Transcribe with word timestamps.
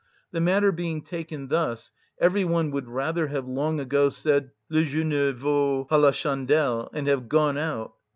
The 0.31 0.41
matter 0.41 0.71
being 0.71 1.03
taken 1.03 1.49
thus, 1.49 1.91
every 2.19 2.43
one 2.43 2.71
would 2.71 2.87
rather 2.89 3.27
have 3.27 3.47
long 3.47 3.79
ago 3.79 4.09
said, 4.09 4.49
"Le 4.67 4.83
jeu 4.83 5.03
ne 5.03 5.29
vaut 5.29 5.87
pas 5.89 6.01
la 6.01 6.09
chandelle," 6.09 6.89
and 6.91 7.07
have 7.07 7.29
gone 7.29 7.55
out. 7.55 7.93